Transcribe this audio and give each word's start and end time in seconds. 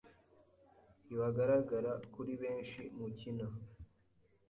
Ntibagaragara 1.05 1.91
kuri 2.13 2.31
benshi 2.41 2.81
mukina 2.97 3.47